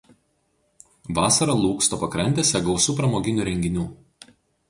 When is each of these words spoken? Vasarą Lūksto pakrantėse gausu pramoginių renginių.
Vasarą 1.17 1.55
Lūksto 1.65 1.99
pakrantėse 2.05 2.63
gausu 2.69 2.97
pramoginių 3.01 3.45
renginių. 3.51 3.87